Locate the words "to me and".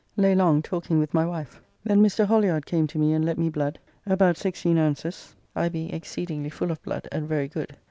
2.87-3.23